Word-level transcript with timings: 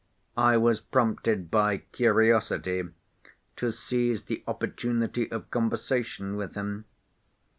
I 0.35 0.57
was 0.57 0.79
prompted 0.81 1.51
by 1.51 1.77
curiosity 1.77 2.85
to 3.57 3.71
seize 3.71 4.23
the 4.23 4.43
opportunity 4.47 5.29
of 5.31 5.51
conversation 5.51 6.37
with 6.37 6.55
him. 6.55 6.85